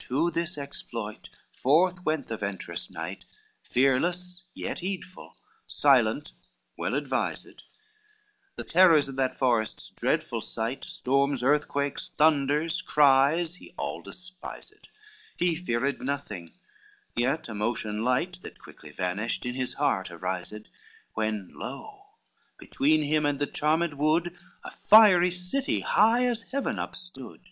[0.00, 3.24] XXXIII To this exploit forth went the venturous knight,
[3.62, 6.32] Fearless, yet heedful; silent,
[6.76, 7.62] well advised,
[8.56, 14.88] The terrors of that forest's dreadful sight, Storms, earthquakes, thunders, cries, he all despised:
[15.36, 16.54] He feared nothing,
[17.14, 20.64] yet a motion light, That quickly vanished, in his heart arised
[21.14, 22.06] When lo,
[22.58, 27.42] between him and the charmed wood, A fiery city high as heaven up stood.